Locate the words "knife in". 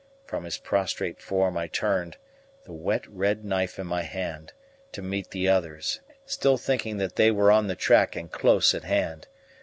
3.45-3.85